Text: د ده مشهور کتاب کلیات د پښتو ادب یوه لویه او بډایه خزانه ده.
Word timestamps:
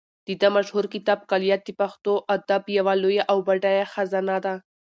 د 0.27 0.29
ده 0.41 0.47
مشهور 0.57 0.85
کتاب 0.93 1.19
کلیات 1.31 1.61
د 1.65 1.69
پښتو 1.81 2.11
ادب 2.35 2.63
یوه 2.77 2.93
لویه 3.03 3.23
او 3.31 3.37
بډایه 3.47 3.85
خزانه 3.93 4.37
ده. 4.45 4.53